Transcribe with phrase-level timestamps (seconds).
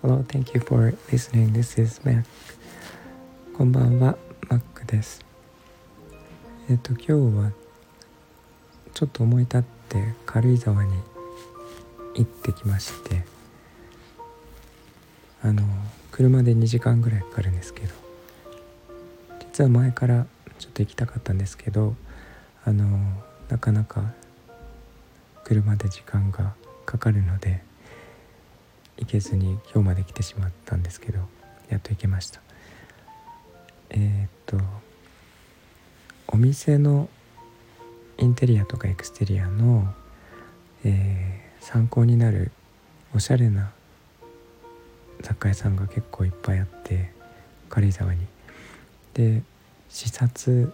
[0.00, 1.52] Hello, thank you for listening.
[1.52, 2.24] This is Mac.
[3.52, 4.16] こんばんは、
[4.48, 5.24] Mac です。
[6.70, 7.00] えっと、今
[7.32, 7.50] 日は
[8.94, 10.92] ちょっと思い立って軽井沢に
[12.14, 13.24] 行ってきまして
[15.42, 15.64] あの
[16.12, 17.92] 車で2時間ぐらいかかるんですけど
[19.40, 20.26] 実は前から
[20.60, 21.96] ちょっと行きたかったんですけど
[22.64, 23.00] あの
[23.48, 24.12] なかなか
[25.46, 26.54] 車で時間が
[26.86, 27.62] かかるので
[28.96, 31.20] 行けずに今日まで来てしまったんですけど
[31.68, 32.40] やっと行けました。
[33.90, 34.58] えー、っと
[36.26, 37.08] お店の
[38.18, 39.86] インテリアとかエクステリアの、
[40.84, 42.50] えー、参考になる
[43.14, 43.70] おしゃれな
[45.20, 47.12] 雑貨屋さんが結構いっぱいあって
[47.68, 48.26] 軽井沢に。
[49.14, 49.44] で
[49.90, 50.72] 視察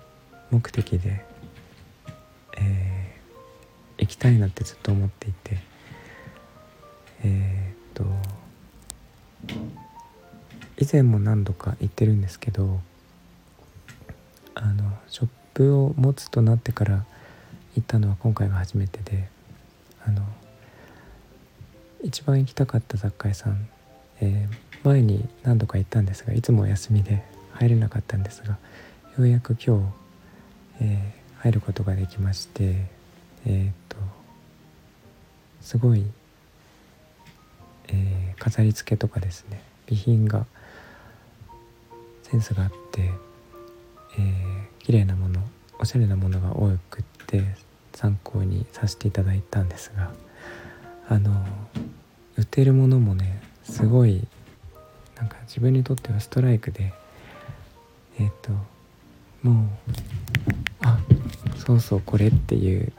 [0.51, 1.27] 目的で、
[4.13, 5.73] きたいなってずっと思っていて。
[7.25, 8.05] えー、っと
[10.79, 12.81] 以前も何度か行ってるんですけど
[14.55, 17.05] あのショップを持つとなってから
[17.77, 19.29] 行ったのは今回が初めてで
[20.05, 20.23] あの
[22.03, 23.69] 一番行きたかった雑貨屋さん、
[24.21, 28.59] えー、前に何度か行ったんですがいつもお休みで入れなかったんですがよ
[29.19, 29.79] うやく今
[30.81, 32.87] 日、えー、入ることができまして
[33.47, 33.97] えっ、と
[35.61, 36.05] すごい、
[37.89, 40.47] えー、飾り付けとかですね備品が
[42.23, 43.11] センスがあって、
[44.19, 45.41] えー、綺麗なもの
[45.79, 47.45] おしゃれなものが多くって
[47.95, 50.13] 参考にさせていただいたんですが
[51.09, 51.45] あの
[52.37, 54.27] 売ってるものもねすごい
[55.17, 56.93] なんか自分にとってはストライクで
[58.19, 58.53] えっ、ー、と
[59.43, 59.67] もう
[60.83, 60.99] あ
[61.57, 62.93] そうそうこれっていう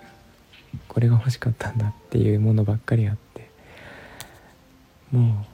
[0.94, 3.50] これが欲しかったんだっていうものばっかりあって。
[5.12, 5.46] も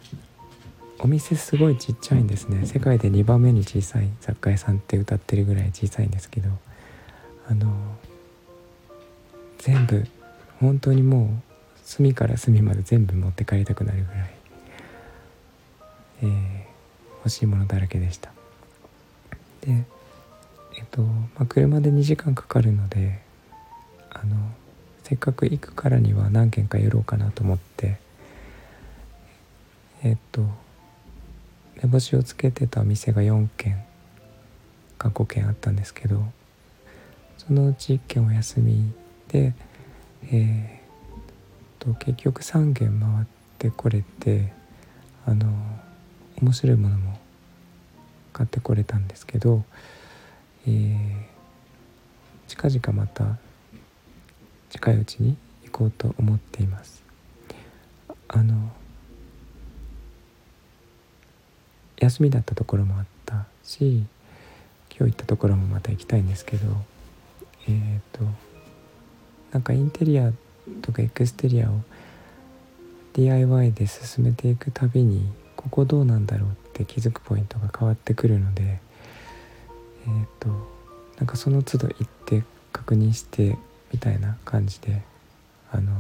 [1.00, 2.66] うお店すごいちっちゃいんですね。
[2.66, 6.50] 世界で2番目に小さい雑貨屋さんって歌ってるぐらい小さいんですけど。
[7.50, 7.68] あの
[9.58, 10.06] 全部
[10.60, 11.30] 本当にもう
[11.84, 14.32] 隅から隅まで全部持って帰りたくなるぐらい、
[16.22, 16.30] えー、
[17.18, 18.32] 欲しいものだらけでした。
[19.62, 19.84] で
[20.78, 23.20] えっと、まあ、車で2時間かかるので
[24.12, 24.36] あの
[25.10, 27.98] せっかく行くからには何軒か寄ろうかなと思って
[30.04, 30.44] えっと
[31.82, 33.84] 目星をつけてた店が4軒
[35.00, 36.24] か5軒あったんですけど
[37.40, 38.94] そのうち1軒お休み
[39.30, 39.56] で、
[40.32, 43.26] えー、と結局3軒回っ
[43.58, 44.54] てこれて
[45.26, 45.52] あの
[46.40, 47.20] 面白いものも
[48.32, 49.64] 買ってこれたんですけど、
[50.68, 51.24] えー、
[52.48, 53.40] 近々また
[54.80, 55.36] 近いうちに
[55.66, 57.04] 行こうと思っています。
[58.30, 58.72] あの
[61.98, 64.06] 休みだったところもあったし
[64.98, 66.68] 今日行ったところもまた行きたいんですけど
[67.68, 68.24] えっ、ー、と
[69.52, 70.32] なんかインテリア
[70.82, 71.82] とかエクステリアを
[73.14, 80.50] DIY で進めていくたびにここどうなんだろうって気づくポイントが変わってくるのでえっ、ー、と
[81.18, 83.58] なんかその都度行って確認して
[83.92, 85.02] みたいな感じで
[85.72, 85.92] あの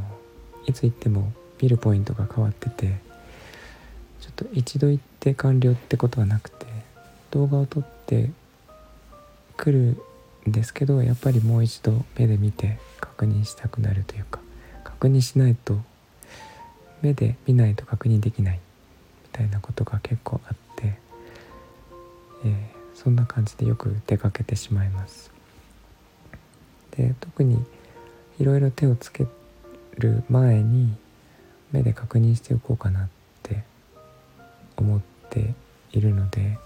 [0.65, 2.97] いつ行っても見るポイントが変わってて
[4.21, 6.65] ちょっと一度行って完了ってことはなくて
[7.31, 8.29] 動画を撮って
[9.57, 10.01] くる
[10.47, 14.39] んですけどやっぱりもう一度目で見て確認したくなるというか
[14.83, 15.77] 確認しないと
[17.01, 18.59] 目で見ないと確認できない
[19.23, 20.97] みたいなことが結構あって、
[22.45, 22.51] えー、
[22.95, 25.31] そんな感じでよく出かけてしまいます。
[26.91, 27.63] で特に
[28.39, 29.27] いろいろ手をつけ
[29.97, 30.95] る前に
[31.71, 33.09] 目で確認しておこうかなっ
[33.43, 33.63] て
[34.77, 35.53] 思って
[35.91, 36.57] いるので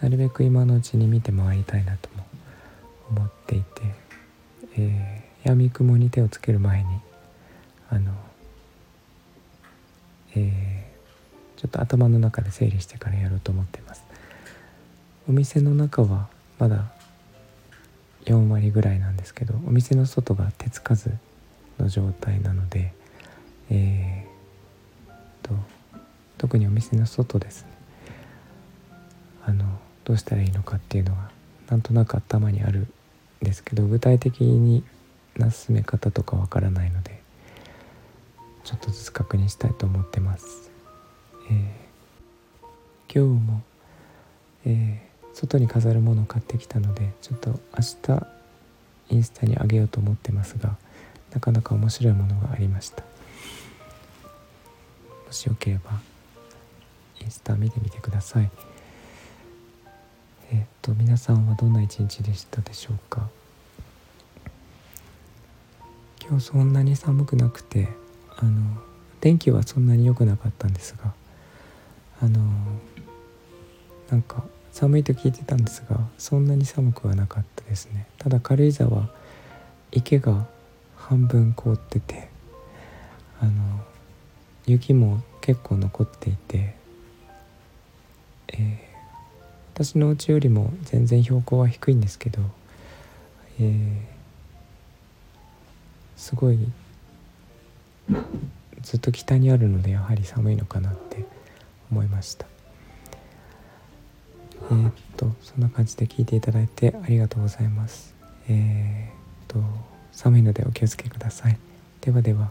[0.00, 2.26] なるべく今のうちに見て回りたいなとも
[3.10, 3.66] 思っていて、
[4.76, 6.88] えー、闇雲に手をつける前に
[7.88, 8.12] あの、
[10.34, 14.02] えー、ちょっと頭の中で整理してからやろうと思っています。
[15.28, 16.26] お店の中は
[16.58, 16.90] まだ
[18.24, 21.10] 4割ぐらいなんですけどお店の外が手つかず
[21.78, 22.92] の状態なので、
[23.70, 25.54] えー、と
[26.38, 27.68] 特にお店の外ですね
[29.44, 29.64] あの
[30.04, 31.30] どうしたらいいのかっていうのが
[31.68, 34.84] なんとなく頭にあるんですけど具体的に
[35.36, 37.22] な進め方とかわからないので
[38.64, 40.70] ちょっとずつ確認したいと思ってます。
[41.50, 43.62] えー、今日も、
[44.64, 47.56] えー、外に飾るものを買ってきたのでちょっと明
[48.02, 48.26] 日
[49.10, 50.76] インスタにあげようと思ってますが
[51.32, 53.02] なかなか面白いものがありました。
[55.26, 55.92] もしよければ
[57.22, 58.50] インスタ見てみてください
[60.50, 63.30] えっ、と皆さんはどんな一日でしたでしょうか？
[66.20, 67.88] 今日そんなに寒くなくて
[68.36, 68.60] あの
[69.20, 71.14] 天気はそんなに良くなかったんですが
[72.20, 72.40] あの
[74.10, 78.06] なんか寒いと聞いてたんですがそんなに寒くはなかったですね。
[78.18, 79.08] ただ軽井沢
[79.92, 80.46] 池が
[80.96, 82.28] 半分凍ってて
[83.40, 83.52] あの
[84.66, 86.74] 雪も結構残っていて、
[88.48, 88.78] えー、
[89.74, 92.40] 私の家よりも全然標高は低いんですけど、
[93.60, 94.00] えー、
[96.16, 96.58] すごい
[98.82, 101.26] ずっと北にあるのでやはり寒いのかなって
[101.90, 102.51] 思いました。
[104.72, 108.14] えー、っとそんな感じで聞いていただいてありがとうございます
[108.48, 109.62] えー、っと
[110.12, 111.58] 寒いのでお気をつけください
[112.00, 112.50] ではでは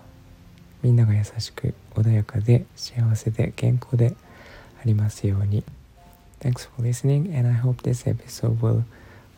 [0.82, 4.16] みんなが優しく穏やかで幸せで健康で
[4.82, 5.64] ありますように
[6.40, 8.84] Thanks for listening and I hope this episode will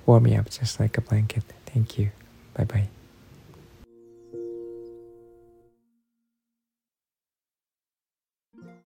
[0.05, 1.43] warm me up just like a blanket.
[1.65, 2.11] Thank you.
[2.53, 3.02] Bye bye.